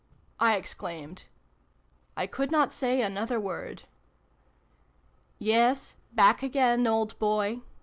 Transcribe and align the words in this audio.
I 0.39 0.55
exclaimed. 0.55 1.25
I 2.17 2.25
could 2.25 2.49
not 2.49 2.73
say 2.73 3.03
another 3.03 3.39
word." 3.39 3.83
Yes, 5.37 5.93
back 6.15 6.41
again, 6.41 6.87
old 6.87 7.19
boy 7.19 7.61